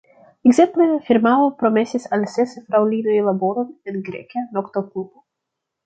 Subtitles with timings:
[0.51, 5.29] Ekzemple, firmao promesis al ses fraŭlinoj laboron en greka nokto-klubo.